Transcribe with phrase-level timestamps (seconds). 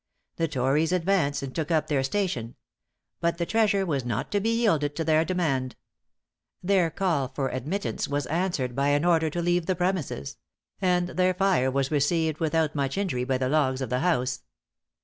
[0.37, 2.55] The tories advanced, and took up their station;
[3.19, 5.75] but the treasure was not to be yielded to their demand.
[6.63, 10.37] Their call for admittance was answered by an order to leave the premises;
[10.81, 14.41] and their fire was received without much injury by the logs of the house.